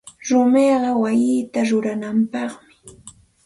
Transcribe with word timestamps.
Rumiqa 0.27 0.91
wayita 1.01 1.59
ruranapaqmi. 1.69 2.73